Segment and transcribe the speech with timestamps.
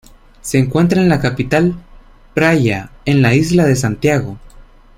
[0.41, 1.75] Se encuentra en la capital,
[2.33, 4.39] Praia, en la isla de Santiago.